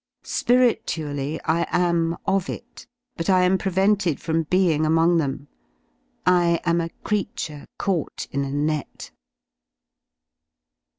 [0.23, 5.47] Spiritually I am of it, but I am prevented from being among them.
[6.25, 9.11] I am a v creature caught in a net.